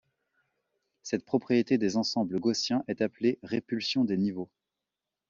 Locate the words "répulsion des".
3.43-4.17